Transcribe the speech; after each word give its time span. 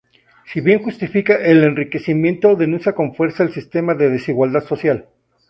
Si 0.51 0.61
bien 0.61 0.79
justifica 0.81 1.35
el 1.35 1.63
enriquecimiento, 1.63 2.55
denuncia 2.55 2.93
con 2.95 3.13
fuerza 3.13 3.43
el 3.43 3.53
sistema 3.53 3.93
de 3.93 4.09
desigualdad 4.09 4.63
social. 4.63 5.07